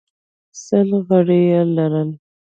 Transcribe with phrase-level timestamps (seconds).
[0.65, 2.09] سل غړي یې لرل